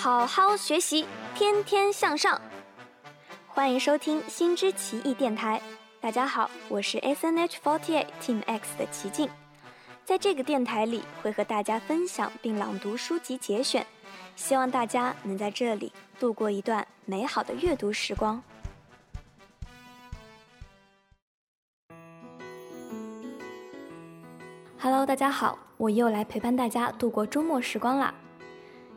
[0.00, 1.04] 好好学习，
[1.34, 2.40] 天天向上。
[3.46, 5.60] 欢迎收听新知奇异电台。
[6.00, 9.28] 大家好，我是 S N H forty eight Team X 的齐静。
[10.06, 13.86] 在这个电台里，会和大家分享并朗读书籍节选，
[14.36, 18.42] 希望大家能在这里度过一段美好的阅读时光。
[24.78, 28.14] Hello，大家好，我又来陪伴大家度过周末时光啦。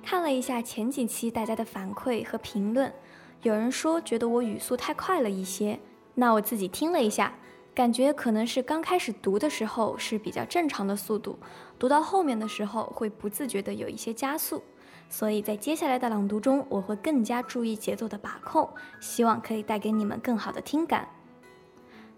[0.04, 2.94] 看了一下前几期大家的反馈和评论，
[3.42, 5.80] 有人说觉得我语速太快了一些，
[6.16, 7.34] 那我自己听了一下，
[7.74, 11.40] 感觉可能是刚开始读的时候是比较正常的速度，
[11.80, 14.62] 读到后面的时候会不自觉的有一些加速，
[15.10, 21.08] 所以在接下来的朗读中，我会更加注意节奏的把控，希望可以带给你们更好的听感。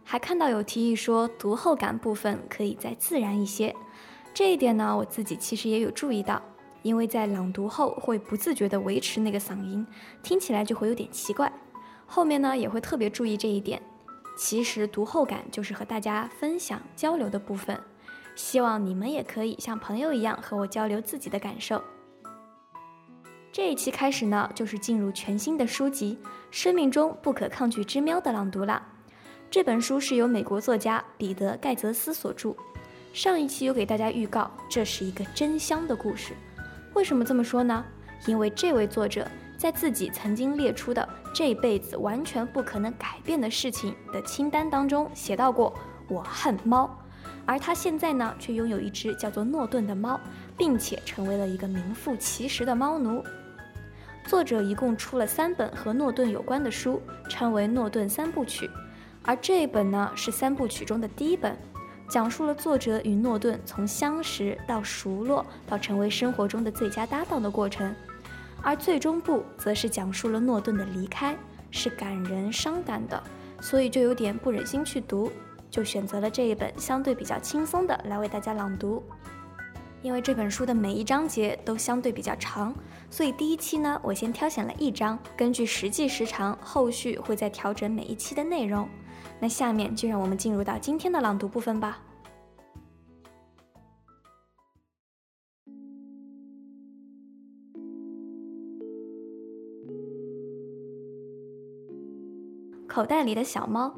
[0.03, 3.75] 还看到有提议说读后感部分可以再自然一些，
[4.33, 6.41] 这一点呢，我自己其实也有注意到，
[6.85, 9.83] 因为在朗读后会不自觉地维持那个嗓音，
[10.21, 11.51] 听起来就会有点奇怪。
[12.05, 13.81] 后面呢也会特别注意这一点。
[14.37, 17.75] 其实读后感就是和大家分享交流的部分，
[18.35, 21.83] 希望你们也可以像朋友一样和我交流自己的感受。
[23.51, 26.19] 这一期开始呢，就是进入全新的书籍
[26.51, 28.79] 《生命中不可抗拒之喵》的朗读了。
[29.49, 32.55] 这本书是由美国作家彼得·盖泽斯所著。
[33.11, 36.33] 上一期有给大家预告，这是一个真香的故事。
[36.95, 37.85] 为什么这么说呢？
[38.25, 45.73] 因为这位作者在自己曾经列出的这辈子完全不可能改变的事情的清单当中写到过
[46.07, 46.89] “我恨猫”，
[47.45, 50.17] 而他现在呢，却拥有一只叫做诺顿的猫，
[50.57, 53.21] 并且成为了一个名副其实的猫奴。
[54.25, 58.67] 作者一共出了三本和诺顿有关的书，称为《诺顿三部曲》。
[59.21, 61.57] 而这一本呢，是三部曲中的第一本，
[62.07, 67.93] 讲述了作者与诺顿从相识到熟络到成为生活中的最佳搭档的过程，
[68.61, 71.35] 而最终部则是讲述了诺顿的离开，
[71.71, 73.21] 是感人伤感的，
[73.59, 75.31] 所以就有点不忍心去读，
[75.71, 79.03] 就选择了这一本相对比较轻松的来为大家朗读。
[80.01, 82.71] 因为这本书的每一章节都相对比较长，
[83.09, 88.87] 所以第一期呢，我先挑选了一章，根据实际时长，后续会再调整每一期的内容。
[89.39, 92.01] 那下面就让我们进入到今天的朗读部分吧。
[102.87, 103.93] 口袋里的小猫，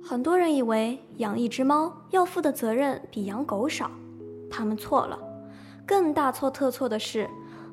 [0.00, 3.90] 很多人以为养一只猫要负的责任比养狗少，
[4.48, 5.18] 他们错了。
[5.84, 7.28] 更大错特错的是。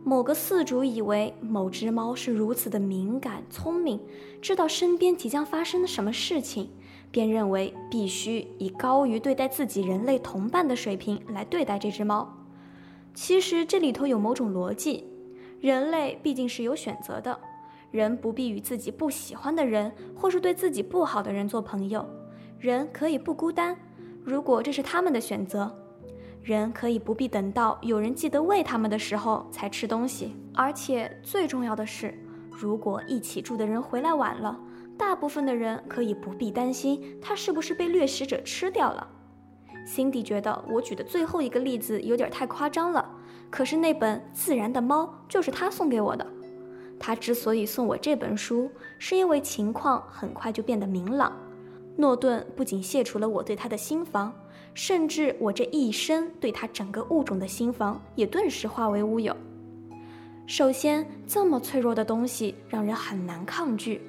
[0.07, 3.99] 某个饲主以为某只猫是如此的敏感聪明，
[4.39, 6.69] 知道身边即将发生的什么事情，
[7.09, 12.31] 便认为必须以高于对待自己人类同伴的水平来对待这只猫。
[13.15, 15.05] 其实这里头有某种逻辑，
[15.59, 17.39] 人类毕竟是有选择的，
[17.89, 22.05] 人不必与自己不喜欢的人或是对自己不好的人做朋友，
[22.59, 23.75] 人可以不孤单，
[24.23, 25.75] 如果这是他们的选择。
[26.45, 32.13] 人可以不必等到有人记得喂他们的时候才吃东西，而且最重要的是，
[32.51, 34.55] 如果一起住的人回来晚了，
[34.95, 39.07] 大部分的人可以不必担心他是不是被掠食者吃掉了。
[39.87, 43.03] 辛迪觉得我举的最后一个例子有点太夸张了，
[43.49, 46.27] 可是那本《自然的猫》就是他送给我的。
[46.99, 48.69] 他之所以送我这本书，
[48.99, 51.35] 是因为情况很快就变得明朗。
[51.97, 54.31] 诺顿不仅卸除了我对他的心防。
[54.75, 59.35] 甚至我这一生对他整个物种的心防也顿时化为乌有。
[60.45, 64.01] 首先，这么脆弱的东西让人很难抗拒，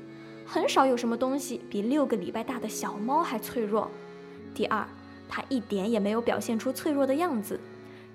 [0.44, 3.88] 很少有什么东西比六个礼拜大的小猫还脆弱。
[4.54, 4.86] 第二，
[5.28, 7.58] 它一点也没有表现出脆弱的样子，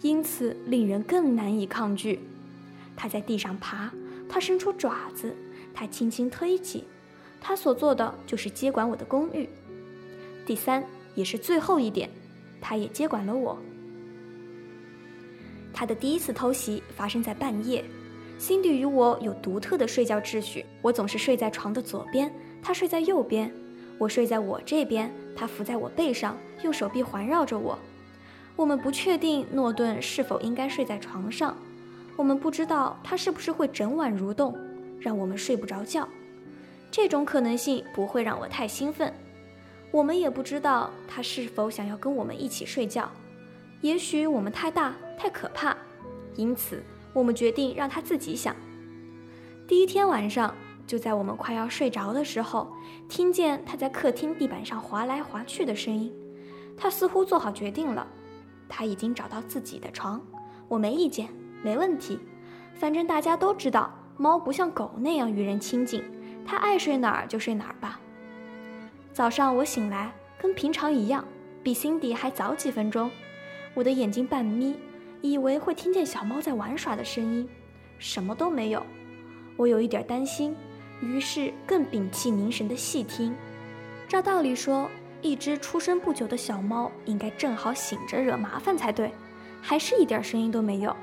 [0.01, 2.19] 因此令人更难以抗拒。
[2.97, 3.89] 它在地上爬，
[4.27, 5.33] 它伸出爪子，
[5.73, 6.83] 它轻轻推挤，
[7.39, 9.47] 它所做的就是接管我的公寓。
[10.45, 10.83] 第三，
[11.15, 12.09] 也是最后一点。
[12.61, 13.57] 他也接管了我。
[15.73, 17.83] 他的第一次偷袭发生在半夜。
[18.37, 23.51] 辛迪与我有独特的睡觉秩序，我总是睡在床的左边，他睡在右边。
[23.99, 27.77] 我睡在我这边，他伏在我背上，用手臂环绕着我。
[28.55, 31.55] 我们不确定诺顿是否应该睡在床上，
[32.15, 34.57] 我们不知道他是不是会整晚蠕动，
[34.99, 36.09] 让我们睡不着觉。
[36.89, 39.13] 这种可能性不会让我太兴奋。
[39.91, 43.11] 我们也不知道他是否想要跟我们一起睡觉，
[43.81, 45.75] 也许我们太大太可怕，
[46.35, 46.81] 因此
[47.13, 48.55] 我们决定让他自己想。
[49.67, 50.55] 第一天晚上，
[50.87, 52.71] 就在我们快要睡着的时候，
[53.09, 56.11] 听见他在客厅地板上滑来滑去的声音。
[56.77, 58.07] 他似乎做好决定了，
[58.69, 60.21] 他已经找到自己的床，
[60.69, 61.27] 我没意见，
[61.61, 62.17] 没问题。
[62.73, 66.01] 反正大家都知道，猫不像狗那样与人亲近，
[66.45, 67.99] 它爱睡哪儿就睡哪儿吧。
[69.13, 71.25] 早上我醒来，跟平常一样，
[71.61, 73.11] 比辛迪还早几分钟。
[73.73, 74.77] 我的眼睛半眯，
[75.21, 77.47] 以为会听见小猫在玩耍的声音，
[77.99, 78.81] 什么都没有。
[79.57, 80.55] 我有一点担心，
[81.01, 83.35] 于是更屏气凝神地细听。
[84.07, 84.89] 照道理说，
[85.21, 89.11] 一只出生不久的小猫应该正好醒着惹麻烦才对，
[89.61, 90.95] 还是一点声音都没有。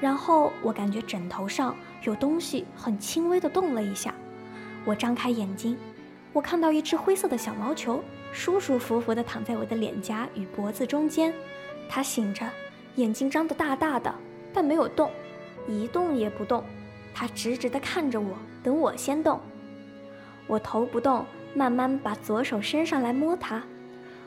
[0.00, 4.14] 然后我感觉枕头上有东西很轻微地动了一下，
[4.86, 5.76] 我张开眼睛，
[6.32, 8.02] 我看到一只灰色的小毛球
[8.32, 11.32] 舒舒服服地躺在我的脸颊与脖子中间。
[11.88, 12.48] 它醒着，
[12.96, 14.14] 眼睛张得大大的，
[14.52, 15.10] 但没有动，
[15.68, 16.64] 一动也不动。
[17.12, 19.38] 它直直地看着我，等我先动。
[20.46, 23.62] 我头不动，慢慢把左手伸上来摸它。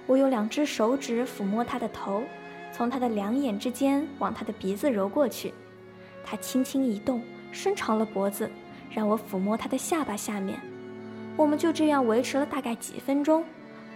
[0.06, 2.24] 我用两只手指抚摸它的头，
[2.72, 5.52] 从它的两眼之间往它的鼻子揉过去。
[6.24, 7.20] 它轻轻一动，
[7.52, 8.48] 伸长了脖子，
[8.92, 10.60] 让我抚摸它的下巴下面。
[11.38, 13.44] 我们就这样维持了大概几分钟。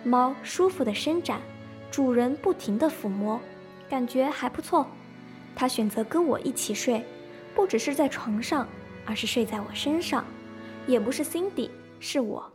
[0.03, 1.41] 猫舒服地伸展，
[1.91, 3.39] 主人不停地抚摸。
[3.89, 4.85] 感觉还不错，
[5.55, 7.03] 它选择跟我一起睡，
[7.55, 8.67] 不只是在床上，
[9.05, 10.23] 而是睡在我身上，
[10.85, 11.69] 也不是 Cindy，
[11.99, 12.51] 是我，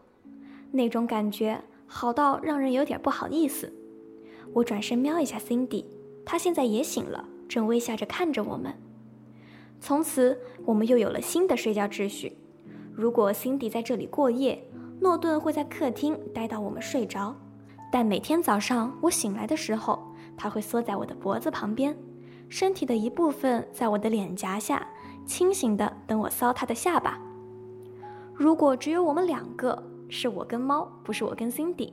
[0.70, 3.72] 那种感觉好到让人有点不好意思。
[4.52, 5.84] 我转身瞄一下 Cindy，
[6.24, 8.72] 她现在也醒了，正微笑着看着我们。
[9.80, 12.38] 从此，我们又有了新的睡觉秩序。
[12.94, 14.64] 如果 Cindy 在这里过夜，
[15.00, 17.34] 诺顿会在客厅待到我们睡着，
[17.92, 20.02] 但每天早上我醒来的时候。
[20.36, 21.96] 他会缩在我的脖子旁边，
[22.48, 24.84] 身体的一部分在我的脸颊下，
[25.24, 27.20] 清醒的等我搔他的下巴。
[28.34, 31.92] 如果只有我们两个，是我跟猫，不是我跟 Cindy，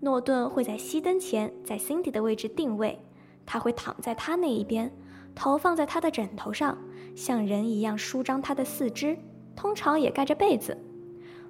[0.00, 2.98] 诺顿会在熄灯前在 Cindy 的位置定位，
[3.44, 4.90] 他会躺在他那一边，
[5.34, 6.78] 头放在他的枕头上，
[7.14, 9.14] 像人一样舒张他的四肢，
[9.54, 10.74] 通常也盖着被子。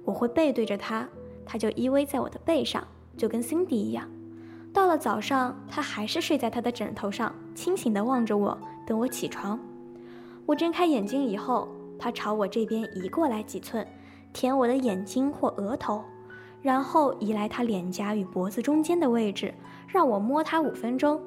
[0.09, 1.07] 我会背对着他，
[1.45, 2.85] 他就依偎在我的背上，
[3.15, 4.09] 就跟 Cindy 一样。
[4.73, 8.57] 到了早上，他还是睡在他的枕头上，清醒地望着我，
[8.87, 9.59] 等我起床。
[10.47, 11.67] 我睁开眼睛以后，
[11.99, 13.85] 他朝我这边移过来几寸，
[14.33, 16.03] 舔我的眼睛或额头，
[16.63, 19.53] 然后移来他脸颊与脖子中间的位置，
[19.87, 21.21] 让我摸他五分钟。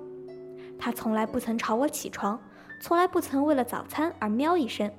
[0.77, 2.37] 他从来不曾吵我起床，
[2.81, 4.91] 从来不曾为了早餐而喵一声。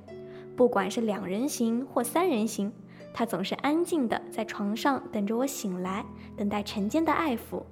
[0.56, 2.72] 不管是两人行或三人行，
[3.14, 6.04] 他总是安静地在床上等着我醒来，
[6.36, 7.64] 等待晨间的爱抚。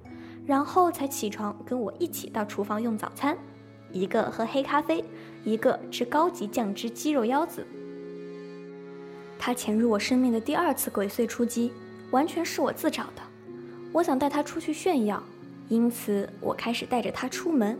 [0.46, 3.36] 然后才起床，跟我一起到厨房用早餐，
[3.92, 5.04] 一个喝黑咖啡，
[5.44, 7.66] 一个吃高级酱汁鸡肉腰子。
[9.38, 11.72] 他潜入我生命的第二次鬼祟出击，
[12.10, 13.22] 完全是我自找的。
[13.92, 15.22] 我想带他出去炫耀，
[15.68, 17.78] 因此我开始带着他出门，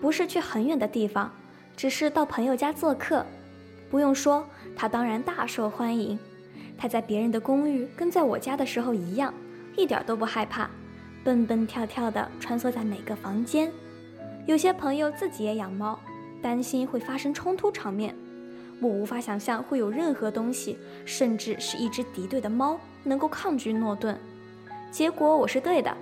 [0.00, 1.32] 不是去很远的地方，
[1.76, 3.24] 只是到朋友家做客。
[3.90, 4.44] 不用说，
[4.76, 6.18] 他当然大受欢迎。
[6.78, 9.34] 他在别人的公寓跟在我家的时候一样，
[9.76, 10.70] 一点都不害怕。
[11.24, 13.70] 蹦蹦跳跳地穿梭在每个房间，
[14.46, 15.98] 有些朋友自己也养猫，
[16.40, 18.14] 担心会发生冲突场面。
[18.80, 24.16] 我无法想象会有任何东西，甚至是一只敌对的猫，能够抗拒诺顿。
[24.90, 25.94] 结果我是对的。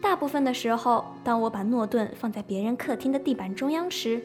[0.00, 4.22] 大部分的时候，当我把诺顿放在别人客厅的地板中央时，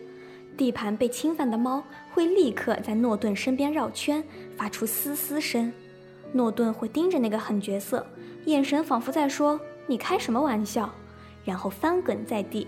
[0.59, 4.21] 地盘被侵犯的猫会立刻在诺顿身边绕圈，
[4.57, 5.71] 发出嘶嘶声。
[6.33, 8.05] 诺顿会盯着那个狠角色，
[8.43, 9.57] 眼神仿佛在说。
[9.87, 10.93] 你开什么玩笑？
[11.45, 12.67] 然后翻滚在地，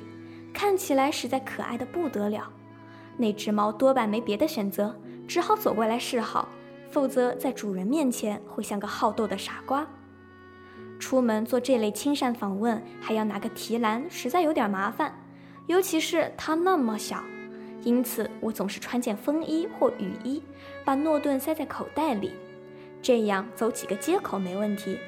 [0.53, 2.49] 看起来实在可爱的不得了。
[3.17, 4.95] 那只猫多半没别的选择，
[5.27, 6.47] 只好走过来示好，
[6.89, 9.85] 否则在主人面前会像个好斗的傻瓜。
[10.97, 15.13] 出门做这类亲善访问，还要拿个提篮，实在有点麻烦，
[15.67, 17.21] 尤其是它那么小。
[17.83, 20.41] 因此，我总是穿件风衣或雨衣，
[20.85, 22.33] 把诺顿塞在口袋里，
[23.01, 24.99] 这样走几个街口没问题。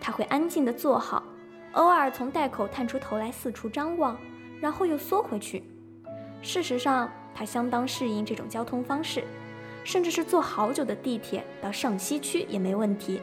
[0.00, 1.22] 他会安静地坐好。
[1.72, 4.16] 偶尔从袋口探出头来四处张望，
[4.60, 5.64] 然后又缩回去。
[6.42, 9.24] 事实上，他相当适应这种交通方式，
[9.82, 13.20] 甚至是坐好久的地铁到上西区也没问题。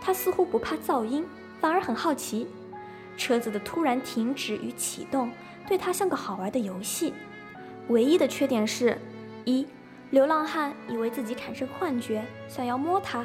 [0.00, 1.26] 他似乎不怕噪音，
[1.60, 2.48] 反而很好奇。
[3.16, 5.30] 车子的突然停止与启动
[5.68, 7.12] 对他像个好玩的游戏。
[7.88, 8.98] 唯一的缺点是：
[9.44, 9.66] 一，
[10.10, 13.24] 流浪汉以为自己产生幻觉，想要摸它，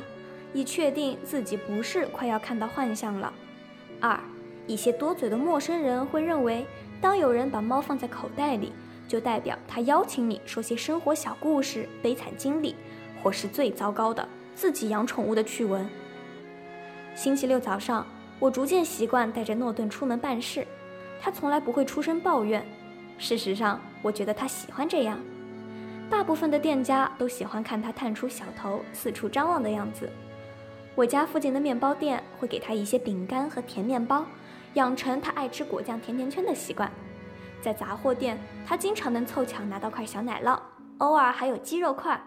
[0.54, 3.32] 以确定自己不是快要看到幻象了；
[4.02, 4.20] 二。
[4.68, 6.64] 一些多嘴的陌生人会认为，
[7.02, 8.72] 当有人把猫放在口袋里，
[9.08, 12.76] 就代表他邀请你说些生活小故事、悲惨经历，
[13.24, 15.90] 或是最糟糕的自己养宠物的趣闻。
[17.16, 18.06] 星期六早上，
[18.38, 20.68] 我逐渐习惯带着诺顿出门办事，
[21.20, 22.64] 他从来不会出声抱怨。
[23.18, 25.20] 事实上，我觉得他喜欢这样。
[26.10, 30.10] 大部分的店家都喜欢看他探出小头、四处张望的样子。
[30.96, 34.26] 我家附近的面包店会给他一些饼干和甜面包，
[34.74, 36.92] 养成他爱吃果酱甜甜圈的习惯。
[37.62, 40.60] 在杂货店，他经常能凑巧拿到块小奶酪，
[40.98, 42.20] 偶尔还有鸡肉块。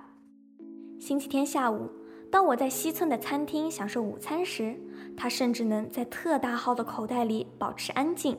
[1.00, 1.90] 星期天下午，
[2.30, 4.78] 当我在西村的餐厅享受午餐时，
[5.16, 8.38] 他甚至能在特大号的口袋里保持安静。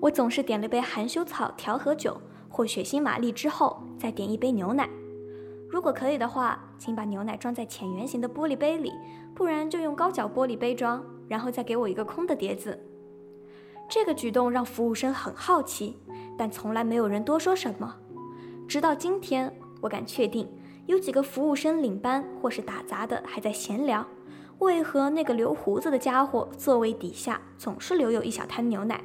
[0.00, 2.20] 我总是点了杯含羞草调和酒
[2.52, 4.88] 或血腥玛丽之后，再点一杯牛奶。
[5.68, 8.92] 如果可以的话，请把牛奶装在浅圆形的玻璃杯里，
[9.34, 12.78] 不然就用高脚玻璃杯装，然后再给我一个空的碟子。
[13.88, 15.96] 这个举动让服务生很好奇，
[16.36, 17.96] 但从来没有人多说什么。
[18.68, 20.46] 直到今天，我敢确定，
[20.86, 24.06] 有几个服务生领班或是打杂的还在闲聊，
[24.58, 29.02] 为何那个留胡子的家伙座位底下总是留有一小滩牛奶。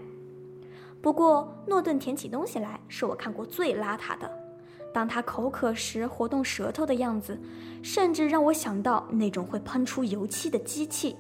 [1.08, 4.30] 不过，诺顿舔起东西来是我看过最邋遢的。
[4.94, 7.40] 当他口渴时活动舌头的样子，
[7.82, 11.16] 甚至让我想到那种会喷出油漆的机器，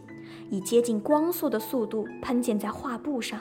[0.49, 3.39] 以接近光速的速度喷溅在画布上，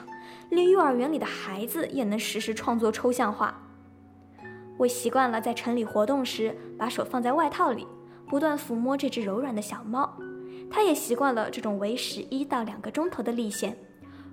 [0.49, 3.53] 连幼儿园里的孩子也能实时创作抽象画。
[4.77, 7.85] 我习惯了在城里活动时把手放在外套里，
[8.29, 10.17] 不断抚摸这只柔软的小猫。
[10.71, 13.77] 它也习惯了这种为时一到两个钟头的历险。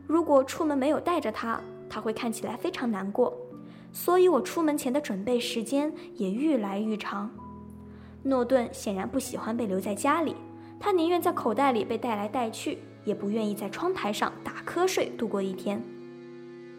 [0.07, 1.59] 如果出门没有带着它，
[1.95, 3.33] 他会看起来非常难过，
[3.93, 7.31] 所以我出门前的准备时间也愈来愈长。
[8.25, 10.35] 诺顿显然不喜欢被留在家里，
[10.81, 15.81] 他宁愿在口袋里被带来带去，也不愿意在窗台上打瞌睡度过一天。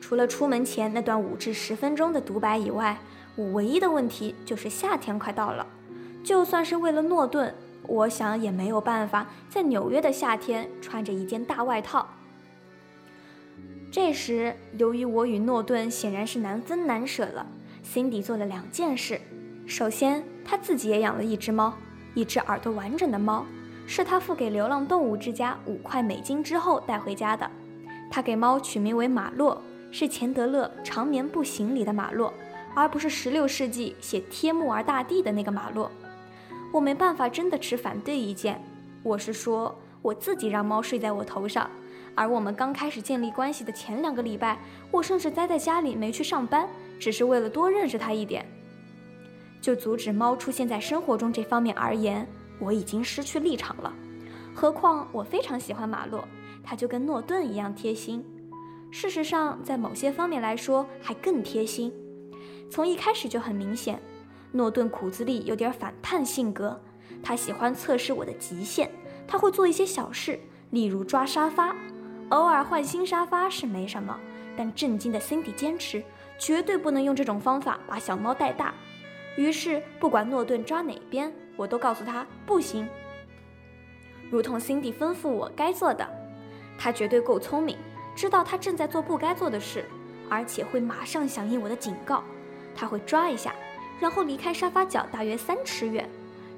[0.02, 3.00] 除了出门前那段五至十分钟的独白以外，
[3.38, 5.66] 我唯一的问题就是夏天快到了。
[6.26, 7.56] 就算是为了诺顿，
[7.88, 12.06] 我想也没有办法在纽约的夏天穿着一件大外套。
[13.96, 17.48] 这时，由于我与诺顿显然是难分难舍了
[17.82, 19.22] 辛迪做了两件事。
[19.66, 21.74] 首先，他自己也养了一只猫，
[22.14, 23.46] 一只耳朵完整的猫，
[23.88, 27.50] 是他付给流浪动物之家五块美金之后带回家的。
[28.12, 29.62] 他给猫取名为马洛，
[29.92, 32.34] 是钱德勒《长眠不醒》里的马洛，
[32.74, 35.90] 而不是16世纪写《帖木儿大帝》的那个马洛。
[36.74, 38.62] 我没办法真的持反对意见，
[39.04, 41.70] 我是说，我自己让猫睡在我头上。
[42.16, 44.58] 而我们刚开始建立关系的前两个礼拜，
[44.90, 46.68] 我甚至待在家里没去上班，
[46.98, 48.46] 只是为了多认识他一点。
[49.62, 52.28] 就阻止猫出现在生活中这方面而言，
[52.60, 53.94] 我已经失去立场了。
[54.54, 56.26] 何况我非常喜欢马洛，
[56.64, 58.24] 他就跟诺顿一样贴心。
[58.92, 61.92] 事实上，在某些方面来说还更贴心。
[62.72, 64.00] 从一开始就很明显，
[64.54, 66.80] 诺顿骨子里有点反叛性格，
[67.22, 68.90] 他喜欢测试我的极限，
[69.28, 71.76] 他会做一些小事，例如抓沙发。
[72.30, 74.20] 偶尔换新沙发是没什么，
[74.58, 76.04] 但震惊的 Cindy 坚持
[76.40, 78.74] 绝对不能用这种方法把小猫带大。
[79.38, 82.88] 于是，不管诺顿抓哪边，我都告诉他不行。
[84.32, 86.08] 如同 Cindy 吩咐我该做的，
[86.78, 87.78] 他绝对够聪明，
[88.16, 89.86] 知道他正在做不该做的事，
[90.30, 92.24] 而且会马上响应我的警告。
[92.76, 93.54] 他会抓一下，
[94.00, 96.10] 然后离开沙发角大约三尺远，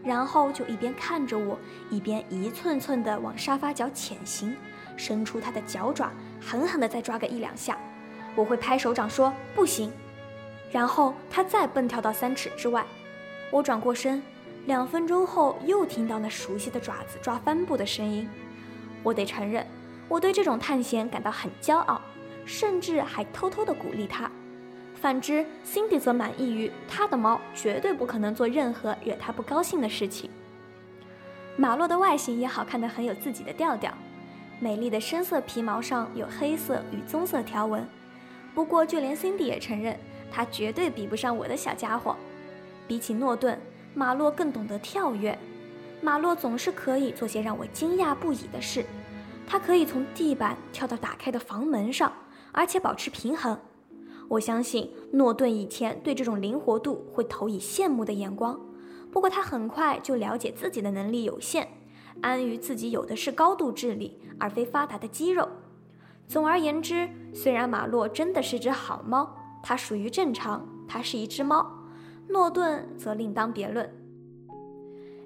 [0.04, 1.60] 然后就一边看着我，
[1.90, 4.56] 一边一寸寸地往沙发角潜行。
[4.98, 6.12] 伸出他的脚爪，
[6.42, 7.78] 狠狠地再抓个一两下，
[8.36, 9.90] 我会拍手掌说不行，
[10.72, 12.86] 然后他再蹦跳到三尺之外。
[13.50, 14.22] 我转过身，
[14.66, 18.28] 两分钟后又听到那熟悉的爪子抓帆布的声音。
[19.04, 19.66] 我得承认，
[20.10, 22.02] 我对这种探险感到很骄傲，
[22.46, 24.30] 甚至还偷偷地鼓励他。
[24.96, 30.30] 反之，Cindy 则满意于他的猫绝对不可能做任何惹他不高兴的事情。
[31.56, 33.94] 马洛的外形也好看得很有自己的调调。
[34.60, 37.88] 美丽的深色皮毛上有黑色与棕色条纹，
[38.56, 39.98] 不过就连 Cindy 也承认，
[40.32, 42.16] 它绝对比不上我的小家伙。
[42.88, 43.60] 比起诺顿，
[43.94, 45.38] 马洛更懂得跳跃。
[46.02, 48.86] 马洛总是可以做些让我惊讶不已的事，
[49.46, 52.12] 他可以从地板跳到打开的房门上，
[52.52, 53.60] 而且保持平衡。
[54.28, 58.60] 我相信诺顿以前对这种灵活度会投以羡慕的眼光，
[59.12, 61.68] 不过他很快就了解自己的能力有限。
[62.22, 65.48] 安于自己有的是高度智力，而非发达的肌肉。
[66.28, 69.34] 总而言之，虽然马洛真的是只好猫，
[69.64, 71.72] 它属于正常，它是一只猫。
[72.28, 73.90] 诺顿则另当别论。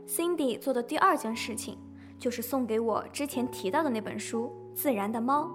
[0.08, 1.78] Cindy 做的第二件事情，
[2.20, 5.46] 就是送给我之前提到的那本书《自然的猫》，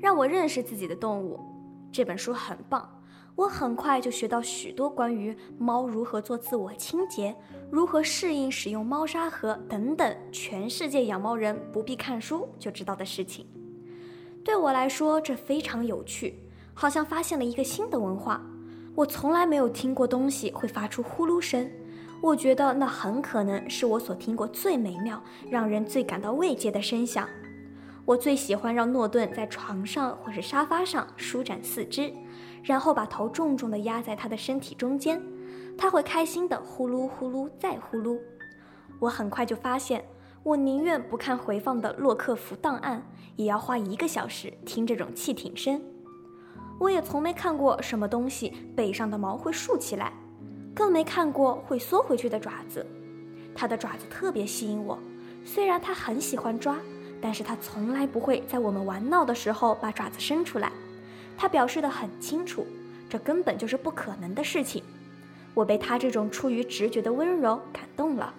[0.00, 1.38] 让我认识自己的动物。
[1.92, 2.97] 这本书很棒。
[3.38, 7.32] 我很快就学到许多关于猫如何做自我清洁、
[7.70, 13.46] 如何适应使用猫砂盒等等全世界养猫人不必看书就知道的事情。
[14.44, 16.34] 对我来说，这非常有趣，
[16.74, 18.44] 好像发现了一个新的文化。
[18.96, 21.70] 我从来没有听过东西会发出呼噜声，
[22.20, 27.28] 我觉得那很可能是我所听过最美妙、让人最感到慰藉的声响。
[28.04, 32.12] 我最喜欢让诺顿在床上或是沙发上舒展四肢，
[32.68, 35.22] 然后把头重重地压在他的身体中间，
[35.78, 38.18] 他会开心地呼噜呼噜再呼噜。
[38.98, 40.04] 我很快就发现，
[40.42, 43.02] 我宁愿不看回放的洛克福档案，
[43.36, 45.80] 也要花一个小时听这种气挺声。
[46.78, 50.12] 我也从没看过什么东西背上的毛会竖起来。
[50.74, 52.86] 更没看过会缩回去的爪子，
[53.54, 54.98] 它的爪子特别吸引我。
[55.42, 56.76] 虽然它很喜欢抓，
[57.18, 60.70] 但是它从来不会在我们玩闹的时候把爪子伸出来。
[61.38, 62.66] 他表示得很清楚，
[63.08, 64.82] 这根本就是不可能的事情。
[65.54, 68.34] 我被他这种出于直觉的温柔感动了。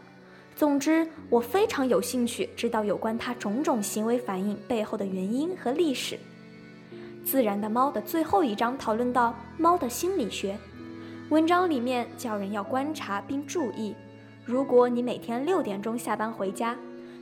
[0.56, 6.20] 总之，我非常有兴趣知道有关他种种行为反应背后的原因和历史。
[7.26, 10.58] 自然的猫的最后一章讨论到猫的心理学。
[11.30, 13.96] 文章里面叫人要观察并注意，
[14.44, 16.76] 如果你每天六点钟下班回家，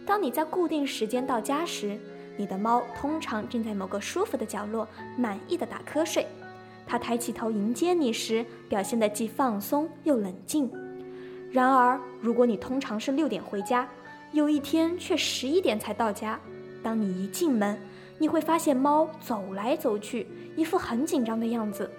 [0.05, 1.99] 当你在固定时间到家时，
[2.37, 6.25] 你的猫通常正在某个舒服的角落满意的打瞌睡。
[6.85, 10.71] 它抬起头迎接你时，表现得既放松又冷静。
[11.51, 13.87] 然而，如果你通常是六点回家，
[14.31, 16.39] 有一天却十一点才到家，
[16.81, 17.77] 当你一进门，
[18.17, 21.89] 你会发现猫走来走去，一副很紧张的样子。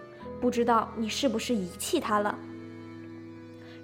[0.41, 2.39] 不知道你是不是遗弃它了？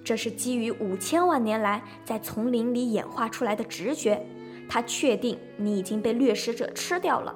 [0.04, 4.25] 这是基于五千万年来在丛林里演化出来的直觉。
[4.68, 7.35] 他确定你已经被掠食者吃掉了。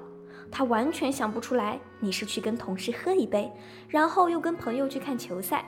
[0.50, 3.52] 他完全想不出来你是去跟同事喝一杯，
[3.88, 5.64] 然后又跟朋友去看球赛。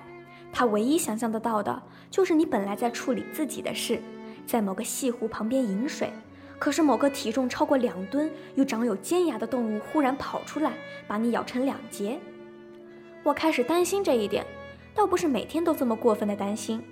[0.52, 4.00] 他唯一想象得到的就是你本来在处理自己的事，
[4.46, 6.10] 在某个西湖旁边饮水，
[6.58, 10.72] 可是某个体重超过两吨又长有尖牙的动物忽然跑出来，
[11.06, 12.18] 把你咬成两截。
[13.22, 14.44] 我开始担心这一点，
[14.94, 16.82] 倒不是每天都这么过分的担心。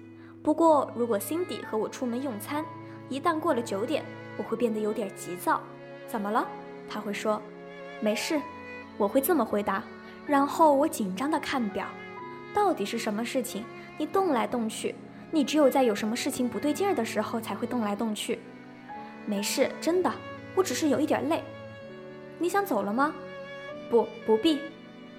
[0.43, 2.65] 不过，如果 Cindy 和我出门用餐，
[3.09, 4.04] 一旦过了九点，
[4.39, 5.61] 我会变得有点急躁。
[6.07, 6.49] 怎么了？
[6.89, 7.43] 他会说
[8.01, 8.41] ：“没事。”
[8.97, 9.83] 我会这么回答，
[10.27, 11.87] 然后我紧张地看表，
[12.55, 13.65] 到底是什么事情？
[13.97, 14.95] 你动来动去，
[15.31, 18.39] 你只有在有什么事情不对劲儿的时候才会动来动去。
[19.27, 20.11] 没事，真的，
[20.55, 21.45] 我只是有一点累。
[22.39, 23.15] 你想走了吗？
[23.91, 24.59] 不，不必。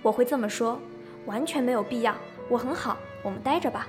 [0.01, 0.79] 我会这么说。
[1.25, 2.15] 完全没有必要，
[2.49, 3.87] 我很好，我们待着吧。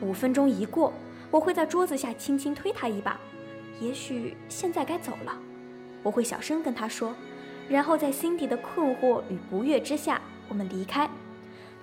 [0.00, 0.92] 五分钟一过，
[1.30, 3.20] 我会在桌子下轻轻推他一把。
[3.80, 5.36] 也许现在该走了，
[6.02, 7.14] 我会小声跟他说。
[7.68, 11.08] 然后在辛迪的困惑与不悦之下，我们离开。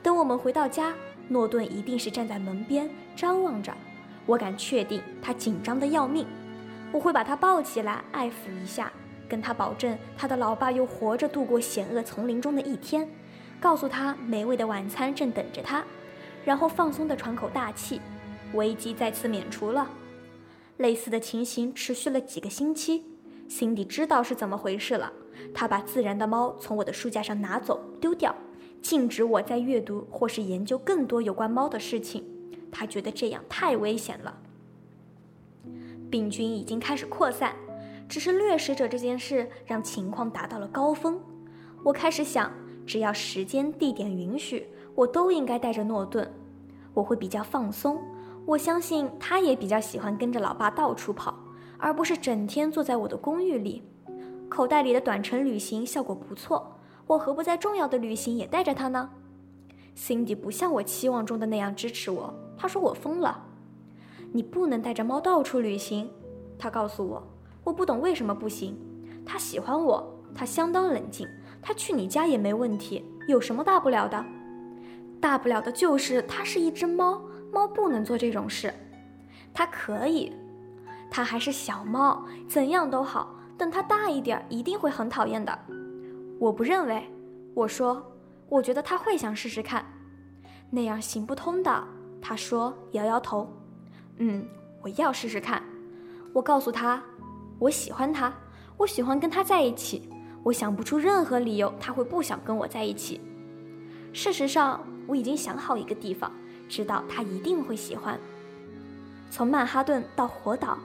[0.01, 0.93] 等我们回到家，
[1.27, 3.71] 诺顿一定是站在门边张望着。
[4.25, 6.25] 我敢确定他紧张的要命。
[6.91, 8.31] 我会把他抱起来爱抚
[8.63, 8.91] 一下，
[9.29, 13.07] 跟他保证他的老爸又活着度过险恶丛林中的一天。
[13.59, 15.83] 告诉他美味的晚餐正等着他，
[16.43, 18.01] 然后放松地喘口大气，
[18.53, 19.87] 危机再次免除了。
[20.77, 23.03] 类似的情形持续了几个星期，
[23.47, 25.11] 辛迪知道是怎么回事了。
[25.53, 28.33] 他把自然的猫从我的书架上拿走丢掉，
[28.81, 32.23] 禁止我再阅读或是研究更多有关猫的事情。
[32.71, 34.37] 他觉得这样太危险了。
[36.09, 37.55] 病菌已经开始扩散，
[38.07, 41.19] 只是掠食者这件事让情况达到了高峰。
[41.83, 42.51] 我开始想。
[42.87, 46.31] 只要时间地点允许，我都应该带着诺顿。
[46.93, 47.99] 我会比较放松。
[48.45, 51.33] 我相信他也比较喜欢跟着老爸到处跑，
[51.77, 53.81] 而不是整天坐在我的公寓里。
[54.47, 56.77] 口袋里的短程旅行效果不错，
[57.07, 59.09] 我何不在重要的旅行也带着他呢
[59.97, 63.43] ？Cindy 不像我期望中的那样支持我，他说我疯了。
[64.31, 66.09] 你不能带着猫到处旅行，
[66.59, 67.23] 他告诉我。
[67.63, 68.77] 我不懂为什么不行。
[69.25, 70.05] 他喜欢我，
[70.35, 71.27] 他相当冷静。
[71.63, 74.23] 他去你家也没问题，有什么大不了的？
[75.19, 77.19] 大不了的就是它是一只猫，
[77.55, 78.73] 猫不能做这种事。
[79.53, 80.33] 它可以，
[81.09, 83.33] 它还是小猫，怎样都好。
[83.57, 85.57] 等它大一点，一定会很讨厌的。
[86.37, 87.09] 我不认为，
[87.53, 88.05] 我说，
[88.49, 89.85] 我觉得它会想试试看，
[90.69, 91.83] 那样行不通的。
[92.21, 93.49] 他说，摇摇头。
[94.17, 94.45] 嗯，
[94.81, 95.63] 我要试试看。
[96.33, 97.01] 我告诉他，
[97.57, 98.33] 我喜欢它，
[98.75, 100.09] 我喜欢跟它在一起。
[100.43, 103.21] 我想不出任何理由他会不想跟我在一起。
[104.11, 106.29] 事实上，我已经想好一个地方，
[106.69, 108.19] 知道他一定会喜欢。
[109.31, 110.77] 从曼哈顿到火岛，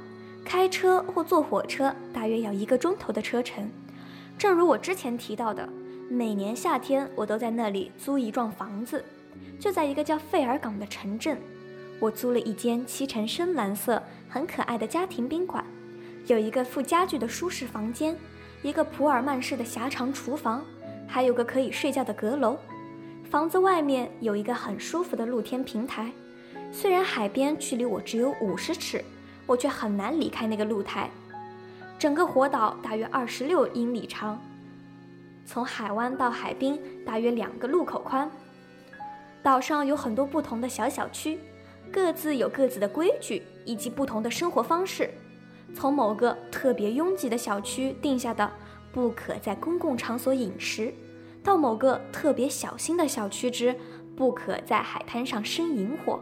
[0.44, 3.70] 开车或坐火车大约要一个钟头的车程。
[4.38, 5.68] 正如我之前提到的，
[6.08, 9.04] 每年夏天我都在那里租一幢房子，
[9.58, 11.38] 就在一个叫费尔港的城镇。
[11.98, 15.64] 我租了一间漆成深蓝色、很可爱的家庭宾馆，
[16.26, 18.16] 有一个附家具的舒适房间。
[18.62, 20.62] 一个普尔曼式的狭长厨房，
[21.06, 22.58] 还有个可以睡觉的阁楼。
[23.30, 26.10] 房子外面有一个很舒服的露天平台，
[26.72, 29.04] 虽然海边距离我只有五十尺，
[29.46, 31.08] 我却很难离开那个露台。
[31.96, 34.42] 整个火岛大约二十六英里长，
[35.46, 38.28] 从海湾到海滨大约两个路口宽。
[39.44, 41.38] 岛上有很多不同的小小区，
[41.92, 45.08] 各自有各自的规矩以及不同的生活方式。
[45.72, 48.50] 从某个特别拥挤的小区定下的
[48.90, 50.92] 不可在公共场所饮食，
[51.42, 53.74] 到某个特别小心的小区之
[54.16, 56.20] 不可在海滩上生营火，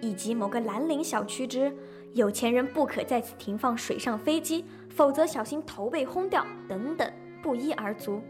[0.00, 1.72] 以及某个蓝领小区之
[2.12, 4.64] 有钱人不可在此停放水上飞机。
[4.88, 6.44] 否则，小心头被轰掉。
[6.68, 7.08] 等等，
[7.40, 8.20] 不一而足。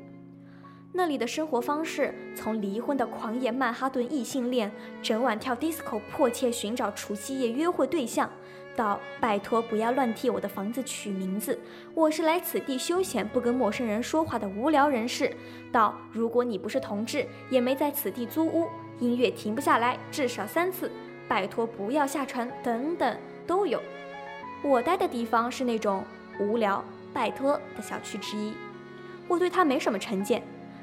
[0.93, 8.31] 那里的生活方式，从离婚的狂野曼哈顿异性恋，整晚跳 disco，迫切寻找除夕夜约会对象，
[8.79, 11.59] 到拜托不要乱替我的房子取名字，
[11.95, 15.35] 我是来此地休闲，不跟陌生人说话的无聊人士，
[15.73, 18.69] 到如果你不是同志，也没在此地租屋，
[19.01, 20.89] 音乐停不下来，至少三次，
[21.27, 23.83] 拜托不要下船，等等都有。
[24.63, 26.05] 我待的地方是那种。
[26.41, 28.53] 无聊，拜托的小区之一，
[29.27, 30.41] 我对它没什么成见。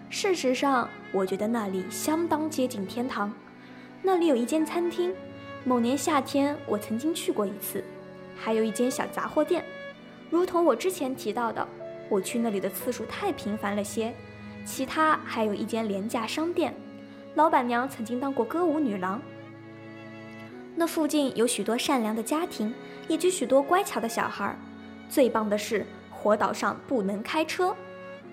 [0.09, 3.31] 事实上，我觉得那里相当接近天堂。
[4.01, 5.15] 那里有一间餐厅，
[5.67, 7.83] 某年夏天我曾经去过一次，
[8.37, 9.65] 还有一间小杂货店。
[10.29, 11.67] 如同我之前提到的，
[12.07, 14.13] 我去那里的次数太频繁了些。
[14.63, 16.71] 其他还有一间廉价商店，
[17.33, 19.19] 老板娘曾经当过歌舞女郎。
[20.75, 22.71] 那附近有许多善良的家庭，
[23.07, 24.55] 以及许多乖巧的小孩。
[25.09, 27.75] 最棒的是，火岛上不能开车。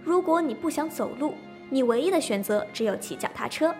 [0.04, 1.34] 如果你不想走路，
[1.70, 3.74] 你唯一的选择只有骑脚踏车。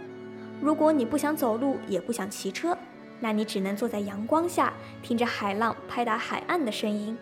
[0.58, 2.76] 如果你不想走路，也不想骑车，
[3.22, 7.16] 那你只能坐在阳光下，听着海浪拍打海岸的声音。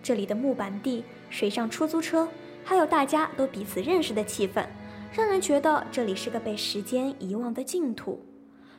[0.00, 2.28] 这里的木板地、水上出租车，
[2.64, 4.64] 还有大家都彼此认识的气氛，
[5.12, 8.24] 让人觉得这里是个被时间遗忘的净土。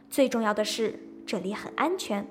[0.10, 2.26] 最重要的是，这里很安全。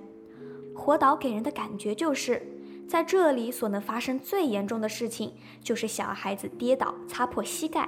[0.75, 2.43] 火岛给人的感觉就是。
[2.89, 7.87] 在这里所能发生最严重的事情，就是小孩子跌倒擦破膝盖，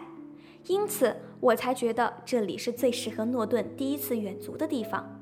[0.66, 5.19] 因此我才觉得这里是最适合诺顿第一次远足的地方。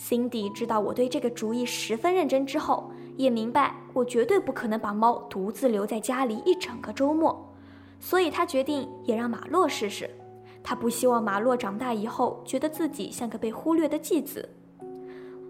[0.00, 7.52] Cindy 知道我对这个主意十分认真之后，也明白我绝对不可能把猫独自留在家里一整个周末，
[8.00, 10.08] 所以她决定也让马洛试试。
[10.62, 14.48] 她不希望马洛长大以后觉得自己像个被忽略的继子。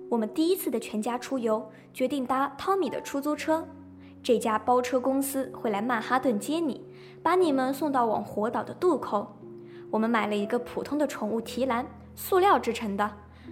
[0.08, 3.64] 我们第一次的全家出游，决定搭汤米的出租车。
[4.20, 6.84] 这家包车公司会来曼哈顿接你，
[7.22, 9.36] 把你们送到往火岛的渡口。
[9.90, 11.86] 我们买了一个普通的宠物提篮，
[12.16, 13.10] 塑料制成的，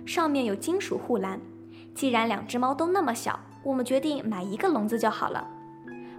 [0.09, 1.39] 上面有金属护栏。
[1.95, 5.47] 既然两只猫都那么小，我们决定买一个笼子就好了。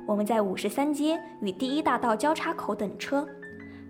[0.06, 3.28] 我们在五十三街与第一大道交叉口等车，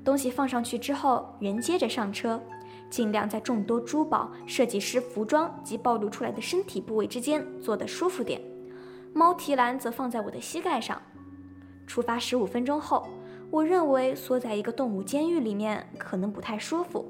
[0.06, 2.42] 东西放上去之后，人接着上车。
[2.90, 8.42] 尽量在众多珠宝、设计师服装及暴露出来的身体部位之间坐得舒服点。
[9.14, 11.00] 猫提篮则放在我的膝盖上。
[11.86, 13.06] 出发十五分钟后，
[13.52, 17.06] 我认为缩在一个动物监狱里面可能不太舒服，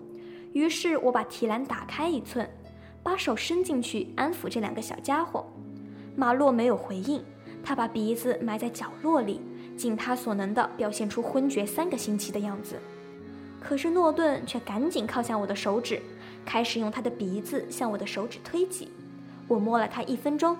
[0.54, 2.50] 于是我把提篮打开一寸，
[3.04, 5.46] 把手伸进去安抚这两个小家伙。
[6.16, 7.24] 马洛没有回应，
[7.64, 9.40] 他把鼻子埋在角落里，
[9.78, 12.76] 尽他所能的表现出昏厥三个星期的样子。
[13.62, 16.02] 可是诺顿却赶紧靠向我的手指，
[16.46, 18.90] 开始用他的鼻子向我的手指推挤。
[19.48, 20.56] 我摸了他一分钟。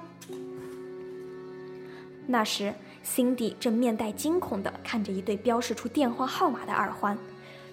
[2.26, 2.74] 那时
[3.04, 7.18] ，Cindy 正面带惊恐地看着一对标示出电话号码的耳环，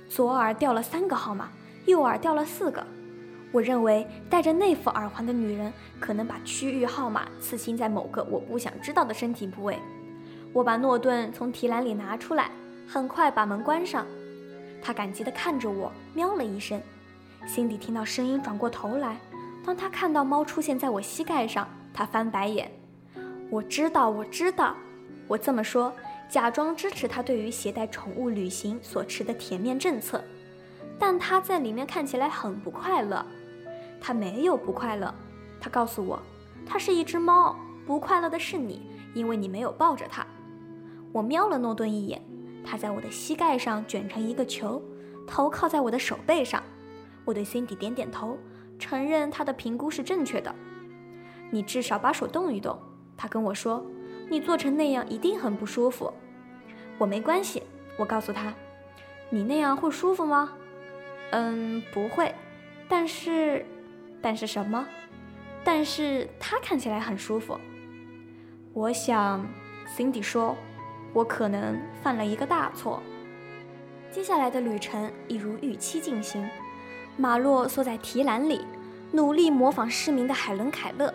[0.09, 1.51] 左耳掉了三个号码，
[1.87, 2.87] 右耳掉了四个。
[3.53, 9.79] 我认为戴着那副耳环的女人可能把区域号码刺青在某个我不想知道的身体部位。
[10.53, 12.51] 我把诺顿从提篮里拿出来，
[12.87, 14.07] 很快把门关上。
[14.83, 16.81] 他感激地看着我，喵了一声。
[17.47, 19.17] 辛迪听到声音，转过头来。
[19.65, 22.71] 当他看到猫出现在我膝盖上，他翻白眼。
[23.51, 24.77] 我知道，我知道。
[25.29, 25.93] 我这么说，
[26.29, 30.23] 假装支持他对于携带宠物旅行所持的甜面政策。
[30.99, 33.25] 但他在里面看起来很不快乐。
[34.01, 35.13] 他没有不快乐。
[35.61, 36.21] 他告诉我，
[36.67, 37.57] 他是一只猫。
[37.87, 38.83] 不快乐的是你，
[39.15, 40.27] 因为你没有抱着它。
[41.13, 42.21] 我瞄了诺顿一眼。
[42.65, 44.83] 他在我的膝盖上卷成一个球，
[45.27, 46.63] 头靠在我的手背上。
[47.25, 48.37] 我对 Cindy 点点头，
[48.77, 50.53] 承认他的评估是正确的。
[51.51, 52.77] 你至少把手动一动，
[53.17, 53.85] 他跟我说。
[54.29, 56.13] 你做成那样一定很不舒服。
[56.99, 57.63] 我没关系，
[57.97, 58.53] 我告诉他。
[59.31, 60.53] 你那样会舒服吗？
[61.33, 62.35] 嗯，不会。
[62.89, 63.65] 但是，
[64.23, 64.87] 但是什么？
[65.65, 67.59] 但是他看起来很舒服。
[68.73, 69.47] 我想
[69.97, 70.57] ，Cindy 说。
[71.12, 73.03] 我可能犯了一个大错。
[74.11, 76.47] 接下来的旅程一如预期进行。
[77.17, 78.67] 马洛缩在提篮里，
[79.12, 81.15] 努力模仿失明的海伦·凯勒。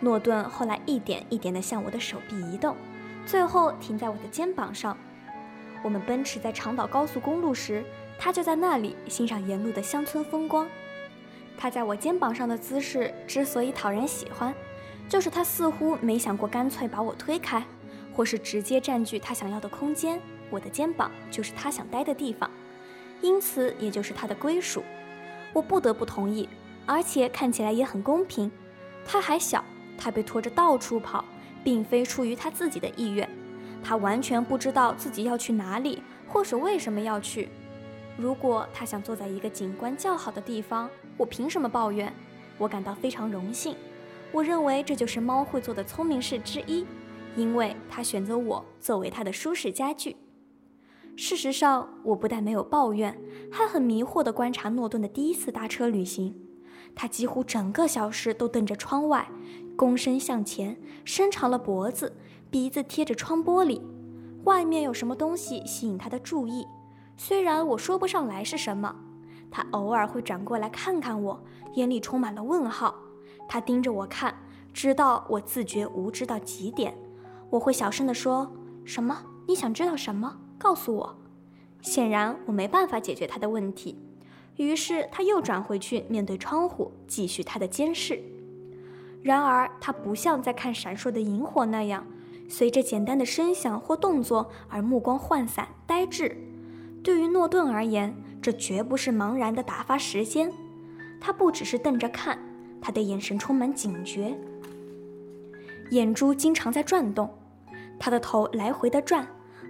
[0.00, 2.76] 诺顿后来一点一点地向我的手臂移动，
[3.24, 4.94] 最后停在我的肩膀上。
[5.82, 7.82] 我们奔驰在长岛高速公路时，
[8.24, 10.68] 他就在那里欣赏沿路的乡村风光。
[11.58, 14.54] 他在我肩膀上的姿势之所以讨人喜欢，
[15.08, 17.66] 就是他似乎没想过干脆把我推开，
[18.14, 20.20] 或是直接占据他想要的空间。
[20.50, 22.48] 我的肩膀就是他想待的地方，
[23.22, 24.84] 因此也就是他的归属。
[25.52, 26.48] 我不得不同意，
[26.86, 28.48] 而且看起来也很公平。
[29.04, 29.64] 他还小。
[29.98, 31.24] 他被拖着到处跑，
[31.64, 33.28] 并非出于他自己的意愿，
[33.82, 37.48] 他完全不知道自己要去哪里，或是为什么要去。
[38.16, 42.12] 如果他想坐在一个景观较好的地方，我凭什么抱怨？
[42.58, 43.74] 我感到非常荣幸。
[44.30, 46.86] 我认为这就是猫会做的聪明事之一，
[47.36, 50.16] 因为它选择我作为它的舒适家具。
[51.16, 53.18] 事实上，我不但没有抱怨，
[53.50, 56.34] 还很迷惑地观察诺顿的第一次搭车旅行。
[56.94, 59.28] 他几乎整个小时都瞪着窗外。
[59.76, 62.14] 躬身向前，伸长了脖子，
[62.50, 63.80] 鼻子贴着窗玻璃。
[64.44, 66.66] 外面有什么东西吸引他的注意？
[67.16, 68.94] 虽然我说不上来是什么。
[69.50, 71.38] 他偶尔会转过来看看我，
[71.74, 72.94] 眼里充满了问号。
[73.46, 74.34] 他盯着我看，
[74.72, 76.94] 直到我自觉无知到极点。
[77.50, 78.50] 我会小声地说
[78.82, 79.18] ：“什么？
[79.46, 80.38] 你想知道什么？
[80.58, 81.18] 告诉我。”
[81.82, 83.98] 显然我没办法解决他的问题。
[84.56, 88.22] 于是他又转回去，面对窗户，继续他的监视。
[89.22, 92.06] 然而，他不像在看闪烁的萤火那样，
[92.48, 96.36] 随着简单的声响或动作而目光涣散、呆滞。
[97.02, 100.52] 对于诺顿而言，这绝不是茫然的打发时间。
[101.20, 102.38] 他不只是瞪着看，
[102.80, 104.36] 他的眼神充满警觉，
[105.90, 107.28] 眼珠经常在转动，
[107.98, 109.26] 他的头来回的转，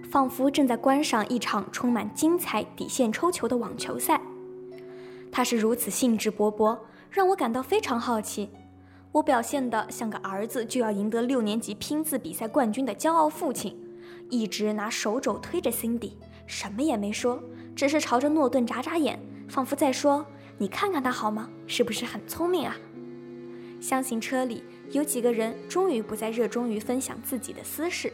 [0.09, 4.19] 仿佛正在观赏一场充满精彩底线抽球的网球赛。
[5.31, 6.77] 他是如此兴致勃勃，
[7.09, 8.49] 让我感到非常好奇。
[9.11, 13.75] 我表现得像个儿子就要赢得六年级拼字比赛冠军的骄傲父亲，
[14.29, 16.13] 一直拿手肘推着 Cindy，
[16.45, 17.41] 什么也没说，
[17.75, 20.25] 只是朝着诺顿眨眨眼，仿佛在说
[20.57, 21.49] ：“你看看他好吗？
[21.67, 22.75] 是不是很聪明啊？”
[23.81, 28.11] 箱型车里有几个人终于不再热衷于分享自己的私事，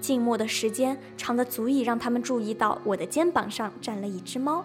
[0.00, 4.64] 静默的时间长得足以让他们注意到我的肩膀上站了一只猫，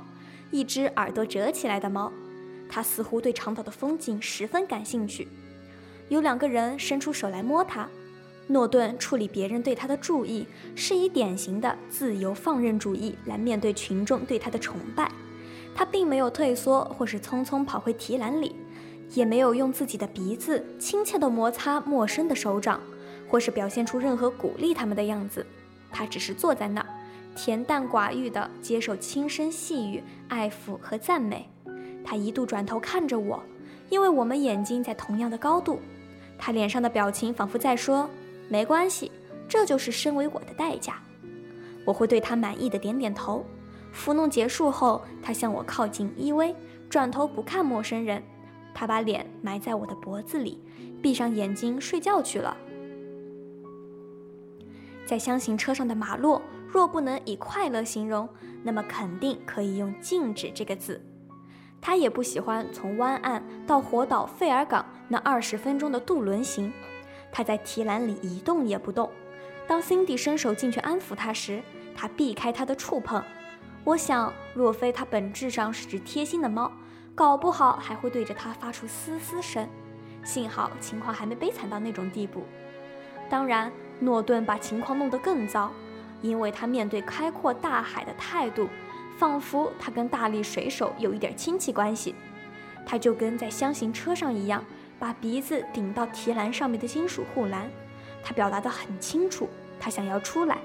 [0.51, 2.11] 一只耳朵折起来的猫，
[2.67, 5.27] 它似乎对长岛的风景十分感兴趣。
[6.09, 7.87] 有两个人伸出手来摸他，
[8.47, 15.09] 诺顿处理别人对他的注意，是以典型的自由放任主义来面对群众对他的崇拜。
[15.75, 18.55] 他并没有退缩，或是匆匆跑回提篮里，
[19.13, 22.79] 也没有用自己的鼻子亲切地摩擦陌生的手掌，
[23.27, 25.45] 或是表现出任何鼓励他们的样子。
[25.89, 26.87] 他只是坐在那儿，
[27.35, 31.49] 恬淡寡欲地接受轻声细语、爱抚和赞美。
[32.03, 33.41] 他一度转头看着我，
[33.89, 35.79] 因为我们眼睛在同样的高度。
[36.37, 38.09] 他脸上的表情仿佛在说
[38.49, 39.11] ：“没关系，
[39.47, 41.01] 这就是身为我的代价。”
[41.85, 43.45] 我会对他满意的点点头。
[43.93, 46.55] 抚弄结束后，他向我靠近依偎，
[46.89, 48.23] 转头不看陌生人。
[48.73, 50.59] 他把脸埋在我的脖子里，
[51.01, 52.57] 闭上眼睛睡觉去了。
[55.05, 58.27] 在箱型车上的马洛，若不能以快乐形容，
[58.63, 60.99] 那么肯定可以用静止这个字。
[61.79, 66.71] 他也不喜欢从湾岸到火岛费尔港那二十分钟的渡轮行。
[67.33, 69.11] 他在提篮里一动也不动。
[69.67, 71.61] 当 Cindy 伸手进去安抚他时，
[71.95, 73.21] 他避开他的触碰。
[73.83, 76.71] 我想，若非他本质上是只贴心的猫，
[77.15, 79.67] 搞不好还会对着他发出嘶嘶声。
[80.23, 82.43] 幸好情况还没悲惨到那种地步。
[83.29, 85.71] 当然，诺顿把情况弄得更糟，
[86.21, 88.69] 因为他面对开阔大海的态度。
[89.15, 92.15] 仿佛他跟大力水手有一点亲戚关系，
[92.83, 94.65] 他就跟在箱型车上一样，
[95.03, 97.69] 把鼻子顶到提篮上面的金属护栏。
[98.23, 100.59] 他表达得很清楚，他想要出来，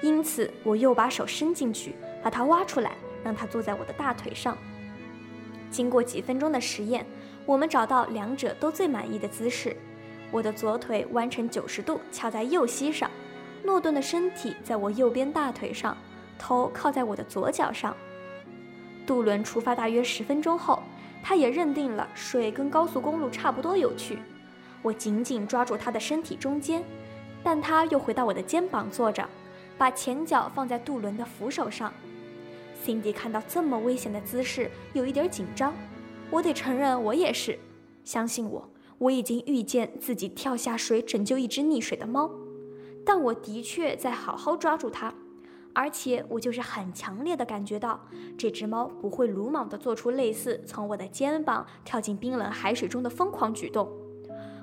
[0.00, 4.56] 因此我又把手伸进去，把他挖出来，让他坐在我的大腿上。
[5.70, 7.04] 经过几分钟的实验，
[7.44, 9.76] 我们找到两者都最满意的姿势：
[10.30, 13.10] 我的左腿弯成九十度翘在右膝上，
[13.62, 15.94] 诺顿的身体在我右边大腿上。
[16.38, 17.94] 头靠在我的左脚上。
[19.06, 20.82] 渡轮出发大约十分钟后，
[21.28, 24.20] 他也认定了水跟高速公路差不多有趣。
[24.80, 26.84] 我紧紧抓住他的身体中间，
[27.42, 29.28] 但他又回到我的肩膀坐着，
[29.76, 31.92] 把前脚放在渡轮的扶手上。
[32.80, 35.74] Cindy 看到这么危险的姿势，有一点紧张。
[36.30, 37.58] 我得承认，我也是。
[38.04, 42.30] 相信我，我已经遇见自己跳下水拯救一只溺水的猫，
[43.04, 45.12] 但我的确在好好抓住它。
[45.78, 48.00] 而且我就是很强烈的感觉到，
[48.38, 53.86] 这只猫不会鲁莽地做出类似从我的肩膀跳进冰冷海水中的疯狂举动。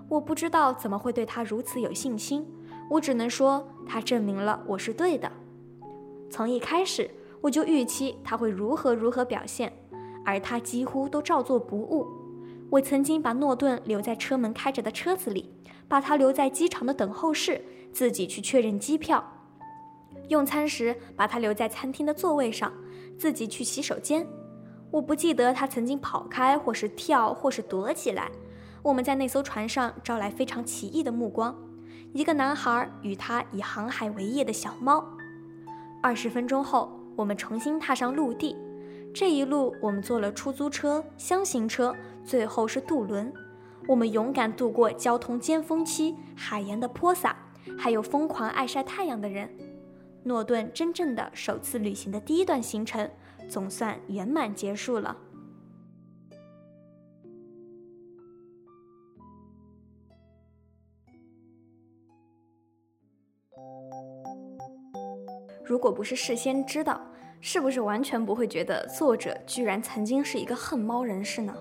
[0.09, 2.43] 我不知道怎么会对它如此有信心，
[2.89, 5.31] 我只能说它证明了我是对的。
[6.31, 7.07] 从一开始
[7.41, 9.71] 我就预期它会如何如何表现，
[10.25, 12.07] 而它几乎都照做不误。
[12.71, 15.53] 我曾经把诺顿留在车门开着的车子里，
[15.87, 19.23] 把他留在机场的等候室，自己去确认机票。
[20.29, 22.71] 用餐时，把他留在餐厅的座位上，
[23.17, 24.25] 自己去洗手间。
[24.91, 28.31] 我不记得他曾经跑开，或是跳，或是躲起来。
[28.81, 31.55] 我们在那艘船上招来非常奇异的目光：
[32.13, 35.03] 一个男孩与他以航海为业的小猫。
[36.01, 38.55] 二十分钟后，我们重新踏上陆地。
[39.13, 43.31] 这一路，我们坐了出租车、箱型车，最后是渡轮。
[43.87, 47.35] 我们勇敢度过交通尖峰期、海盐的泼洒，
[47.77, 49.49] 还有疯狂爱晒太阳的人。
[50.23, 53.09] 诺顿真正的首次旅行的第一段行程，
[53.49, 55.17] 总算圆满结束了。
[65.65, 67.01] 如果不是事先知道，
[67.41, 71.55] 是不是完全不会觉得作者居然曾经是一个恨猫人士呢？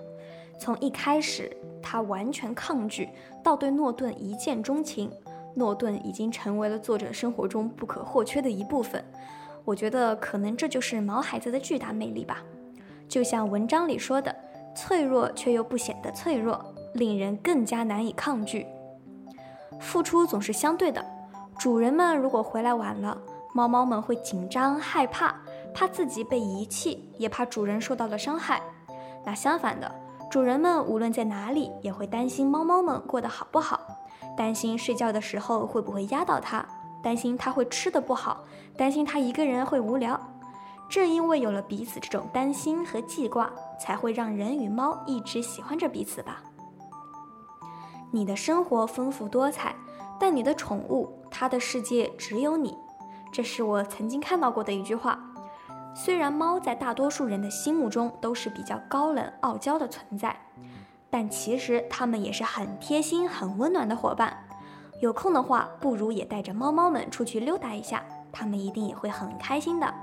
[0.59, 3.09] 从一开始他完全抗拒，
[3.43, 5.11] 到对诺顿一见钟情。
[5.55, 9.03] 诺顿已经成为了作者生活中不可或缺的一部分，
[9.63, 12.43] 我觉得可能这就是毛孩子的巨大魅力吧。
[13.07, 14.35] 就像文章里说的，
[14.75, 16.59] 脆弱却又不显得脆弱，
[16.93, 18.65] 令人更加难以抗拒。
[19.79, 21.05] 付出总是相对的，
[21.59, 23.17] 主人们如果回来晚了，
[23.53, 25.35] 猫猫们会紧张害怕，
[25.73, 28.61] 怕自己被遗弃，也怕主人受到了伤害。
[29.25, 29.93] 那相反的，
[30.31, 33.79] 主人们无论在哪里，也会担心猫猫们过得好不好。
[34.35, 36.65] 担心睡觉的时候会不会压到它，
[37.01, 38.43] 担心它会吃的不好，
[38.77, 40.19] 担心它一个人会无聊。
[40.89, 46.43] 正因为有了彼此这种担心和记挂，才会让人与猫一直喜欢着彼此吧。
[48.11, 49.75] 你的生活丰富多彩，
[50.19, 52.77] 但你的宠物，它的世界只有你。
[53.31, 55.19] 这是我曾经看到过的一句话。
[55.95, 60.35] 虽然猫在大多数人的心目中都是比较高冷傲娇的存在。
[61.13, 64.35] 但其实它们也是很贴心、很温暖的伙伴。
[64.99, 69.93] 有空的话，不如也带着猫猫们出去溜达一下，它们一定也会很开心的。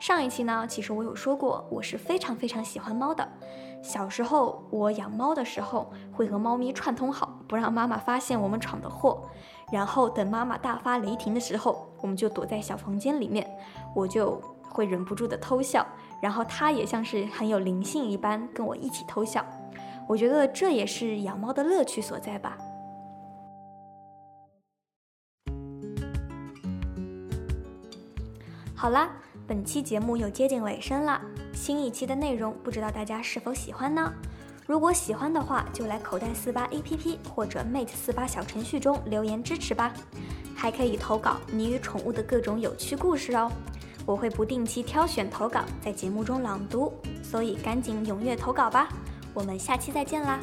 [0.00, 3.26] 上一期呢，其实我有说过，我是非常非常喜欢猫的。
[3.80, 9.22] 小时候我养猫的时候，会和猫咪串通好，不让妈妈发现我们闯的祸。
[9.70, 13.48] 然后等妈妈大发雷霆的时候，我们就躲在小房间里面，
[13.94, 15.86] 我就会忍不住的偷笑。
[16.24, 19.44] 然后它也像是很有灵性一般，跟我一起偷笑。
[20.08, 22.56] 我觉得这也是养猫的乐趣所在吧。
[28.74, 29.10] 好啦，
[29.46, 31.20] 本期节目又接近尾声了，
[31.52, 34.10] 新一期的内容不知道大家是否喜欢呢？
[34.66, 39.92] 如果喜欢的话，就来口袋四八 APP 或者 Mate 四八小程序中留言支持吧，
[40.56, 43.52] 还可以投稿你与宠物的各种有趣故事哦。
[44.06, 48.88] 我会不定期挑选投稿，在节目中朗读，所以赶紧踊跃投稿吧！
[49.32, 50.38] 我们下期再见啦！